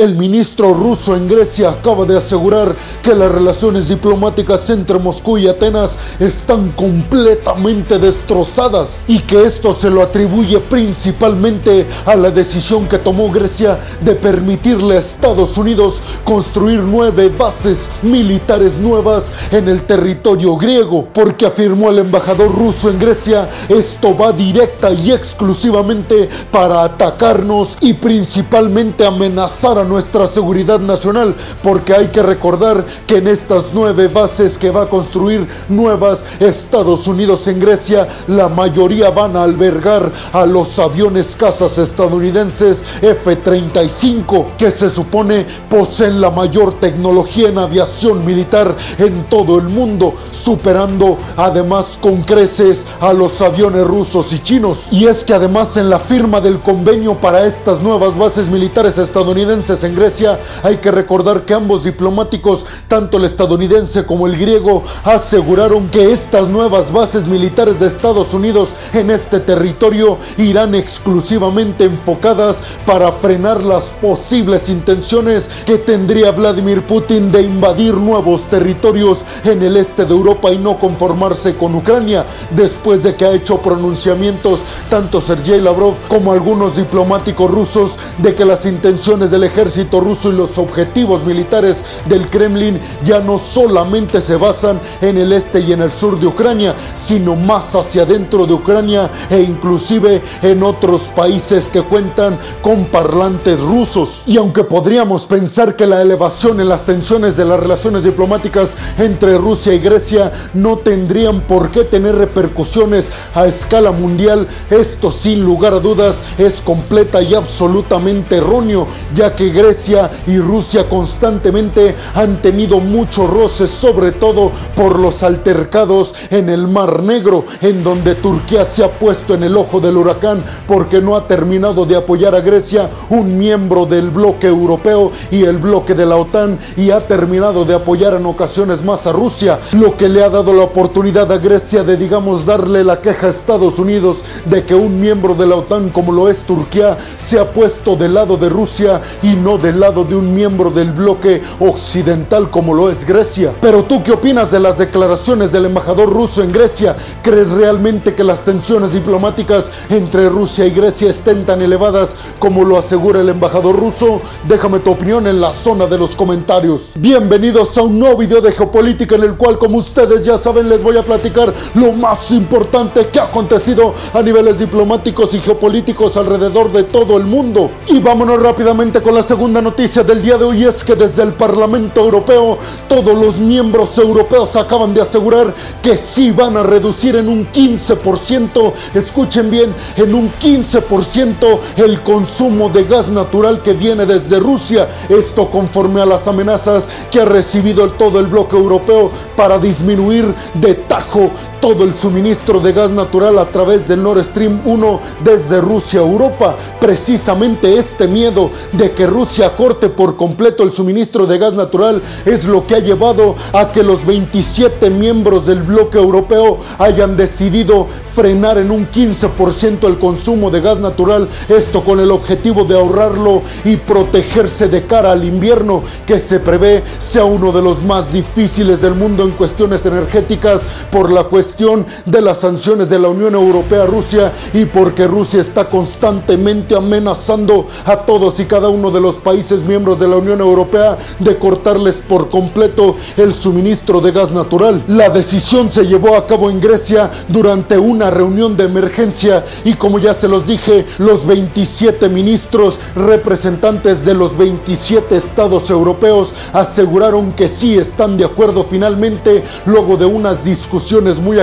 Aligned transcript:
El 0.00 0.14
ministro 0.14 0.74
ruso 0.74 1.16
en 1.16 1.26
Grecia 1.26 1.70
acaba 1.70 2.04
de 2.04 2.16
asegurar 2.16 2.76
que 3.02 3.16
las 3.16 3.32
relaciones 3.32 3.88
diplomáticas 3.88 4.70
entre 4.70 4.96
Moscú 4.96 5.38
y 5.38 5.48
Atenas 5.48 5.98
están 6.20 6.70
completamente 6.70 7.98
destrozadas 7.98 9.04
y 9.08 9.18
que 9.18 9.42
esto 9.42 9.72
se 9.72 9.90
lo 9.90 10.00
atribuye 10.00 10.60
principalmente 10.60 11.88
a 12.06 12.14
la 12.14 12.30
decisión 12.30 12.86
que 12.86 12.98
tomó 12.98 13.32
Grecia 13.32 13.80
de 14.00 14.14
permitirle 14.14 14.98
a 14.98 15.00
Estados 15.00 15.58
Unidos 15.58 16.00
construir 16.22 16.78
nueve 16.84 17.28
bases 17.36 17.90
militares 18.00 18.74
nuevas 18.74 19.32
en 19.50 19.68
el 19.68 19.82
territorio 19.82 20.56
griego, 20.56 21.08
porque 21.12 21.46
afirmó 21.46 21.90
el 21.90 21.98
embajador 21.98 22.54
ruso 22.54 22.88
en 22.88 23.00
Grecia, 23.00 23.50
esto 23.68 24.16
va 24.16 24.30
directa 24.30 24.92
y 24.92 25.10
exclusivamente 25.10 26.28
para 26.52 26.84
atacarnos 26.84 27.76
y 27.80 27.94
principalmente 27.94 29.04
amenazar 29.04 29.76
a 29.78 29.87
nuestra 29.88 30.26
seguridad 30.26 30.80
nacional, 30.80 31.34
porque 31.62 31.94
hay 31.94 32.08
que 32.08 32.22
recordar 32.22 32.84
que 33.06 33.16
en 33.16 33.28
estas 33.28 33.72
nueve 33.72 34.08
bases 34.08 34.58
que 34.58 34.70
va 34.70 34.82
a 34.82 34.88
construir 34.88 35.48
nuevas 35.68 36.24
Estados 36.40 37.08
Unidos 37.08 37.46
en 37.48 37.58
Grecia, 37.58 38.06
la 38.26 38.48
mayoría 38.48 39.10
van 39.10 39.36
a 39.36 39.42
albergar 39.42 40.12
a 40.32 40.46
los 40.46 40.78
aviones 40.78 41.36
cazas 41.36 41.78
estadounidenses 41.78 42.84
F-35, 43.02 44.56
que 44.56 44.70
se 44.70 44.90
supone 44.90 45.46
poseen 45.68 46.20
la 46.20 46.30
mayor 46.30 46.74
tecnología 46.80 47.48
en 47.48 47.58
aviación 47.58 48.24
militar 48.24 48.76
en 48.98 49.24
todo 49.28 49.58
el 49.58 49.68
mundo, 49.68 50.14
superando 50.30 51.18
además 51.36 51.98
con 52.00 52.22
creces 52.22 52.84
a 53.00 53.12
los 53.12 53.40
aviones 53.40 53.86
rusos 53.86 54.32
y 54.32 54.38
chinos. 54.38 54.92
Y 54.92 55.06
es 55.06 55.24
que 55.24 55.34
además 55.34 55.76
en 55.76 55.90
la 55.90 55.98
firma 55.98 56.40
del 56.40 56.60
convenio 56.60 57.14
para 57.14 57.46
estas 57.46 57.80
nuevas 57.80 58.16
bases 58.16 58.48
militares 58.48 58.98
estadounidenses 58.98 59.77
en 59.84 59.94
Grecia, 59.94 60.38
hay 60.62 60.78
que 60.78 60.90
recordar 60.90 61.42
que 61.42 61.54
ambos 61.54 61.84
diplomáticos, 61.84 62.64
tanto 62.88 63.16
el 63.16 63.24
estadounidense 63.24 64.04
como 64.04 64.26
el 64.26 64.36
griego, 64.36 64.84
aseguraron 65.04 65.88
que 65.88 66.12
estas 66.12 66.48
nuevas 66.48 66.92
bases 66.92 67.28
militares 67.28 67.80
de 67.80 67.86
Estados 67.86 68.34
Unidos 68.34 68.74
en 68.92 69.10
este 69.10 69.40
territorio 69.40 70.18
irán 70.36 70.74
exclusivamente 70.74 71.84
enfocadas 71.84 72.60
para 72.86 73.12
frenar 73.12 73.62
las 73.62 73.84
posibles 74.00 74.68
intenciones 74.68 75.48
que 75.64 75.78
tendría 75.78 76.30
Vladimir 76.32 76.82
Putin 76.86 77.30
de 77.32 77.42
invadir 77.42 77.94
nuevos 77.94 78.42
territorios 78.42 79.24
en 79.44 79.62
el 79.62 79.76
este 79.76 80.04
de 80.04 80.12
Europa 80.12 80.50
y 80.50 80.58
no 80.58 80.78
conformarse 80.78 81.56
con 81.56 81.74
Ucrania, 81.74 82.26
después 82.50 83.02
de 83.02 83.14
que 83.14 83.24
ha 83.24 83.32
hecho 83.32 83.58
pronunciamientos 83.58 84.60
tanto 84.90 85.20
Sergei 85.20 85.60
Lavrov 85.60 85.94
como 86.08 86.32
algunos 86.32 86.76
diplomáticos 86.76 87.50
rusos 87.50 87.96
de 88.18 88.34
que 88.34 88.44
las 88.44 88.66
intenciones 88.66 89.30
del 89.30 89.44
ejército 89.44 89.67
ruso 90.00 90.30
y 90.30 90.36
los 90.36 90.58
objetivos 90.58 91.24
militares 91.24 91.84
del 92.06 92.28
Kremlin 92.28 92.80
ya 93.04 93.20
no 93.20 93.38
solamente 93.38 94.20
se 94.20 94.36
basan 94.36 94.80
en 95.00 95.18
el 95.18 95.32
este 95.32 95.60
y 95.60 95.72
en 95.72 95.82
el 95.82 95.92
sur 95.92 96.18
de 96.18 96.26
Ucrania, 96.26 96.74
sino 96.94 97.36
más 97.36 97.74
hacia 97.74 98.04
dentro 98.04 98.46
de 98.46 98.54
Ucrania 98.54 99.10
e 99.30 99.40
inclusive 99.40 100.22
en 100.42 100.62
otros 100.62 101.10
países 101.10 101.68
que 101.68 101.82
cuentan 101.82 102.38
con 102.62 102.86
parlantes 102.86 103.60
rusos. 103.60 104.24
Y 104.26 104.36
aunque 104.36 104.64
podríamos 104.64 105.26
pensar 105.26 105.76
que 105.76 105.86
la 105.86 106.02
elevación 106.02 106.60
en 106.60 106.68
las 106.68 106.84
tensiones 106.84 107.36
de 107.36 107.44
las 107.44 107.60
relaciones 107.60 108.04
diplomáticas 108.04 108.76
entre 108.98 109.38
Rusia 109.38 109.74
y 109.74 109.78
Grecia 109.78 110.32
no 110.54 110.78
tendrían 110.78 111.42
por 111.42 111.70
qué 111.70 111.84
tener 111.84 112.16
repercusiones 112.16 113.10
a 113.34 113.46
escala 113.46 113.92
mundial, 113.92 114.48
esto 114.70 115.10
sin 115.10 115.44
lugar 115.44 115.74
a 115.74 115.80
dudas 115.80 116.22
es 116.38 116.60
completa 116.60 117.22
y 117.22 117.34
absolutamente 117.34 118.36
erróneo, 118.36 118.88
ya 119.14 119.34
que 119.34 119.50
Grecia 119.58 120.08
y 120.28 120.38
Rusia 120.38 120.88
constantemente 120.88 121.96
han 122.14 122.40
tenido 122.40 122.78
muchos 122.78 123.28
roces, 123.28 123.70
sobre 123.70 124.12
todo 124.12 124.52
por 124.76 125.00
los 125.00 125.24
altercados 125.24 126.14
en 126.30 126.48
el 126.48 126.68
Mar 126.68 127.02
Negro, 127.02 127.44
en 127.60 127.82
donde 127.82 128.14
Turquía 128.14 128.64
se 128.64 128.84
ha 128.84 128.88
puesto 128.88 129.34
en 129.34 129.42
el 129.42 129.56
ojo 129.56 129.80
del 129.80 129.96
huracán 129.96 130.44
porque 130.68 131.00
no 131.00 131.16
ha 131.16 131.26
terminado 131.26 131.86
de 131.86 131.96
apoyar 131.96 132.36
a 132.36 132.40
Grecia, 132.40 132.88
un 133.10 133.36
miembro 133.36 133.84
del 133.84 134.10
bloque 134.10 134.46
europeo 134.46 135.10
y 135.32 135.42
el 135.42 135.58
bloque 135.58 135.94
de 135.94 136.06
la 136.06 136.16
OTAN, 136.16 136.56
y 136.76 136.92
ha 136.92 137.00
terminado 137.08 137.64
de 137.64 137.74
apoyar 137.74 138.14
en 138.14 138.26
ocasiones 138.26 138.84
más 138.84 139.08
a 139.08 139.12
Rusia, 139.12 139.58
lo 139.72 139.96
que 139.96 140.08
le 140.08 140.22
ha 140.22 140.28
dado 140.28 140.52
la 140.52 140.62
oportunidad 140.62 141.32
a 141.32 141.38
Grecia 141.38 141.82
de, 141.82 141.96
digamos, 141.96 142.46
darle 142.46 142.84
la 142.84 143.00
queja 143.00 143.26
a 143.26 143.30
Estados 143.30 143.80
Unidos 143.80 144.18
de 144.44 144.64
que 144.64 144.76
un 144.76 145.00
miembro 145.00 145.34
de 145.34 145.46
la 145.46 145.56
OTAN 145.56 145.88
como 145.88 146.12
lo 146.12 146.28
es 146.28 146.44
Turquía 146.44 146.96
se 147.16 147.40
ha 147.40 147.52
puesto 147.52 147.96
del 147.96 148.14
lado 148.14 148.36
de 148.36 148.48
Rusia 148.48 149.00
y 149.20 149.34
no 149.34 149.47
del 149.56 149.80
lado 149.80 150.04
de 150.04 150.14
un 150.14 150.34
miembro 150.34 150.70
del 150.70 150.92
bloque 150.92 151.40
occidental 151.60 152.50
como 152.50 152.74
lo 152.74 152.90
es 152.90 153.06
Grecia. 153.06 153.54
Pero 153.62 153.84
tú 153.84 154.02
qué 154.02 154.12
opinas 154.12 154.50
de 154.50 154.60
las 154.60 154.76
declaraciones 154.76 155.50
del 155.50 155.64
embajador 155.64 156.12
ruso 156.12 156.42
en 156.42 156.52
Grecia? 156.52 156.94
¿Crees 157.22 157.52
realmente 157.52 158.14
que 158.14 158.24
las 158.24 158.44
tensiones 158.44 158.92
diplomáticas 158.92 159.70
entre 159.88 160.28
Rusia 160.28 160.66
y 160.66 160.70
Grecia 160.70 161.08
estén 161.08 161.46
tan 161.46 161.62
elevadas 161.62 162.14
como 162.38 162.62
lo 162.64 162.76
asegura 162.76 163.22
el 163.22 163.30
embajador 163.30 163.74
ruso? 163.76 164.20
Déjame 164.46 164.80
tu 164.80 164.90
opinión 164.90 165.26
en 165.26 165.40
la 165.40 165.54
zona 165.54 165.86
de 165.86 165.96
los 165.96 166.14
comentarios. 166.14 166.92
Bienvenidos 166.96 167.78
a 167.78 167.82
un 167.82 167.98
nuevo 167.98 168.18
video 168.18 168.42
de 168.42 168.52
geopolítica 168.52 169.14
en 169.14 169.22
el 169.22 169.36
cual 169.36 169.56
como 169.56 169.78
ustedes 169.78 170.20
ya 170.20 170.36
saben 170.36 170.68
les 170.68 170.82
voy 170.82 170.98
a 170.98 171.02
platicar 171.02 171.54
lo 171.74 171.92
más 171.92 172.32
importante 172.32 173.06
que 173.06 173.18
ha 173.18 173.24
acontecido 173.24 173.94
a 174.12 174.20
niveles 174.20 174.58
diplomáticos 174.58 175.32
y 175.32 175.40
geopolíticos 175.40 176.18
alrededor 176.18 176.70
de 176.70 176.82
todo 176.82 177.16
el 177.16 177.24
mundo. 177.24 177.70
Y 177.86 178.00
vámonos 178.00 178.42
rápidamente 178.42 179.00
con 179.00 179.14
la 179.14 179.22
segunda 179.22 179.37
noticia 179.46 180.02
del 180.02 180.20
día 180.20 180.36
de 180.36 180.44
hoy 180.44 180.64
es 180.64 180.82
que 180.82 180.96
desde 180.96 181.22
el 181.22 181.32
Parlamento 181.32 182.00
Europeo 182.00 182.58
todos 182.88 183.16
los 183.16 183.38
miembros 183.38 183.96
europeos 183.96 184.56
acaban 184.56 184.92
de 184.92 185.02
asegurar 185.02 185.54
que 185.80 185.96
sí 185.96 186.32
van 186.32 186.56
a 186.56 186.62
reducir 186.64 187.14
en 187.14 187.28
un 187.28 187.46
15%, 187.52 188.72
escuchen 188.94 189.50
bien, 189.50 189.72
en 189.96 190.14
un 190.14 190.32
15% 190.32 191.58
el 191.76 192.00
consumo 192.02 192.68
de 192.68 192.84
gas 192.84 193.08
natural 193.08 193.62
que 193.62 193.74
viene 193.74 194.06
desde 194.06 194.40
Rusia. 194.40 194.88
Esto 195.08 195.50
conforme 195.50 196.00
a 196.00 196.06
las 196.06 196.26
amenazas 196.26 196.88
que 197.10 197.20
ha 197.20 197.24
recibido 197.24 197.88
todo 197.92 198.18
el 198.18 198.26
bloque 198.26 198.56
europeo 198.56 199.10
para 199.36 199.58
disminuir 199.58 200.34
de 200.54 200.74
tajo 200.74 201.30
todo 201.60 201.84
el 201.84 201.92
suministro 201.92 202.60
de 202.60 202.72
gas 202.72 202.90
natural 202.90 203.38
a 203.38 203.46
través 203.46 203.88
del 203.88 204.02
Nord 204.02 204.22
Stream 204.24 204.60
1 204.64 205.00
desde 205.24 205.60
Rusia 205.60 206.00
a 206.00 206.04
Europa. 206.04 206.56
Precisamente 206.80 207.76
este 207.76 208.06
miedo 208.06 208.50
de 208.72 208.92
que 208.92 209.06
Rusia 209.06 209.56
corte 209.56 209.88
por 209.88 210.16
completo 210.16 210.62
el 210.62 210.72
suministro 210.72 211.26
de 211.26 211.38
gas 211.38 211.54
natural 211.54 212.00
es 212.24 212.44
lo 212.44 212.66
que 212.66 212.76
ha 212.76 212.78
llevado 212.78 213.34
a 213.52 213.72
que 213.72 213.82
los 213.82 214.06
27 214.06 214.90
miembros 214.90 215.46
del 215.46 215.62
bloque 215.62 215.98
europeo 215.98 216.58
hayan 216.78 217.16
decidido 217.16 217.86
frenar 218.14 218.58
en 218.58 218.70
un 218.70 218.88
15% 218.90 219.86
el 219.86 219.98
consumo 219.98 220.50
de 220.50 220.60
gas 220.60 220.78
natural, 220.78 221.28
esto 221.48 221.84
con 221.84 222.00
el 222.00 222.10
objetivo 222.10 222.64
de 222.64 222.76
ahorrarlo 222.76 223.42
y 223.64 223.76
protegerse 223.76 224.68
de 224.68 224.86
cara 224.86 225.12
al 225.12 225.24
invierno 225.24 225.82
que 226.06 226.18
se 226.18 226.40
prevé 226.40 226.82
sea 226.98 227.24
uno 227.24 227.52
de 227.52 227.62
los 227.62 227.82
más 227.82 228.12
difíciles 228.12 228.80
del 228.80 228.94
mundo 228.94 229.24
en 229.24 229.32
cuestiones 229.32 229.84
energéticas 229.86 230.66
por 230.90 231.10
la 231.10 231.24
cuestión 231.24 231.47
de 231.56 232.22
las 232.22 232.40
sanciones 232.40 232.88
de 232.88 232.98
la 232.98 233.08
Unión 233.08 233.34
Europea 233.34 233.82
a 233.82 233.86
Rusia 233.86 234.32
y 234.52 234.64
porque 234.66 235.06
Rusia 235.06 235.40
está 235.40 235.68
constantemente 235.68 236.76
amenazando 236.76 237.66
a 237.84 237.96
todos 237.96 238.38
y 238.40 238.44
cada 238.44 238.68
uno 238.68 238.90
de 238.90 239.00
los 239.00 239.16
países 239.16 239.64
miembros 239.64 239.98
de 239.98 240.08
la 240.08 240.16
Unión 240.16 240.40
Europea 240.40 240.98
de 241.18 241.36
cortarles 241.36 241.96
por 242.06 242.28
completo 242.28 242.96
el 243.16 243.34
suministro 243.34 244.00
de 244.00 244.12
gas 244.12 244.30
natural. 244.30 244.84
La 244.88 245.08
decisión 245.08 245.70
se 245.70 245.86
llevó 245.86 246.16
a 246.16 246.26
cabo 246.26 246.50
en 246.50 246.60
Grecia 246.60 247.10
durante 247.28 247.78
una 247.78 248.10
reunión 248.10 248.56
de 248.56 248.64
emergencia 248.64 249.44
y 249.64 249.74
como 249.74 249.98
ya 249.98 250.14
se 250.14 250.28
los 250.28 250.46
dije, 250.46 250.86
los 250.98 251.26
27 251.26 252.08
ministros 252.08 252.78
representantes 252.94 254.04
de 254.04 254.14
los 254.14 254.36
27 254.36 255.16
estados 255.16 255.70
europeos 255.70 256.34
aseguraron 256.52 257.32
que 257.32 257.48
sí 257.48 257.76
están 257.76 258.16
de 258.16 258.24
acuerdo 258.24 258.64
finalmente 258.64 259.44
luego 259.66 259.96
de 259.96 260.04
unas 260.04 260.44
discusiones 260.44 261.20
muy 261.20 261.37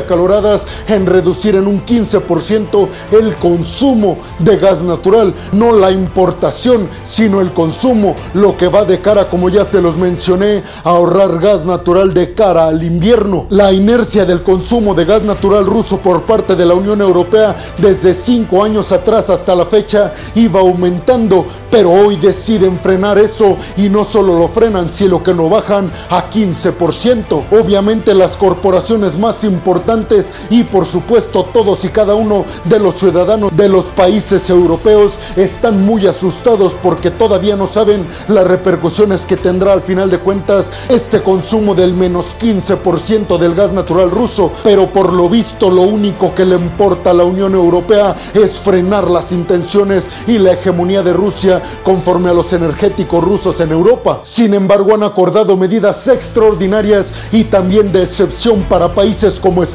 en 0.88 1.06
reducir 1.06 1.56
en 1.56 1.68
un 1.68 1.86
15% 1.86 2.88
el 3.12 3.36
consumo 3.36 4.18
de 4.40 4.58
gas 4.58 4.82
natural, 4.82 5.34
no 5.54 5.72
la 5.72 5.92
importación, 5.92 6.90
sino 7.04 7.42
el 7.42 7.54
consumo, 7.54 8.16
lo 8.34 8.58
que 8.58 8.68
va 8.68 8.84
de 8.84 9.00
cara, 9.00 9.30
como 9.30 9.50
ya 9.50 9.64
se 9.64 9.82
los 9.82 9.98
mencioné, 9.98 10.64
a 10.84 10.90
ahorrar 10.90 11.40
gas 11.40 11.66
natural 11.66 12.14
de 12.14 12.34
cara 12.34 12.68
al 12.68 12.84
invierno. 12.84 13.46
La 13.50 13.72
inercia 13.72 14.26
del 14.26 14.44
consumo 14.44 14.94
de 14.94 15.06
gas 15.06 15.24
natural 15.24 15.66
ruso 15.66 15.98
por 15.98 16.24
parte 16.24 16.56
de 16.56 16.66
la 16.66 16.74
Unión 16.74 17.02
Europea 17.02 17.56
desde 17.78 18.14
cinco 18.14 18.64
años 18.64 18.92
atrás 18.92 19.30
hasta 19.30 19.56
la 19.56 19.66
fecha 19.66 20.14
iba 20.36 20.60
aumentando, 20.60 21.46
pero 21.72 21.92
hoy 21.92 22.18
deciden 22.18 22.80
frenar 22.80 23.18
eso 23.18 23.58
y 23.78 23.90
no 23.90 24.04
solo 24.04 24.38
lo 24.38 24.48
frenan, 24.50 24.90
sino 24.90 25.24
que 25.24 25.34
lo 25.34 25.50
bajan 25.50 25.92
a 26.10 26.30
15%. 26.30 27.46
Obviamente 27.52 28.14
las 28.14 28.38
corporaciones 28.38 29.18
más 29.18 29.44
importantes 29.44 29.85
importantes 29.86 30.32
y 30.50 30.64
por 30.64 30.86
supuesto 30.86 31.44
todos 31.54 31.86
y 31.86 31.90
cada 31.90 32.16
uno 32.16 32.46
de 32.64 32.80
los 32.80 32.96
ciudadanos 32.96 33.56
de 33.56 33.70
los 33.70 33.86
países 33.86 34.50
europeos 34.50 35.20
están 35.36 35.86
muy 35.86 36.08
asustados 36.08 36.76
porque 36.82 37.12
todavía 37.12 37.56
no 37.56 37.68
saben 37.68 38.08
las 38.28 38.48
repercusiones 38.48 39.26
que 39.28 39.38
tendrá 39.38 39.74
al 39.74 39.82
final 39.82 40.10
de 40.10 40.18
cuentas 40.18 40.72
este 40.90 41.22
consumo 41.22 41.76
del 41.76 41.94
menos 41.94 42.36
15% 42.40 43.38
del 43.38 43.54
gas 43.54 43.74
natural 43.74 44.10
ruso, 44.10 44.52
pero 44.64 44.88
por 44.88 45.14
lo 45.14 45.30
visto 45.30 45.70
lo 45.70 45.84
único 45.84 46.34
que 46.34 46.46
le 46.46 46.56
importa 46.56 47.12
a 47.12 47.14
la 47.14 47.24
Unión 47.24 47.54
Europea 47.54 48.16
es 48.34 48.60
frenar 48.60 49.10
las 49.10 49.32
intenciones 49.32 50.10
y 50.26 50.40
la 50.40 50.54
hegemonía 50.54 51.04
de 51.04 51.14
Rusia 51.14 51.62
conforme 51.84 52.30
a 52.30 52.34
los 52.34 52.54
energéticos 52.54 53.24
rusos 53.24 53.60
en 53.62 53.72
Europa. 53.72 54.22
Sin 54.24 54.54
embargo, 54.56 54.96
han 54.96 55.04
acordado 55.04 55.56
medidas 55.58 56.08
extraordinarias 56.08 57.14
y 57.32 57.44
también 57.44 57.92
de 57.92 58.02
excepción 58.02 58.64
para 58.64 58.94
países 58.96 59.40
como 59.40 59.62
España 59.62 59.75